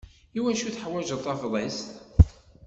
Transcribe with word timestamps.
I 0.37 0.39
wacu 0.43 0.65
i 0.67 0.71
teḥwaǧeḍ 0.75 1.19
Tafḍist? 1.25 1.89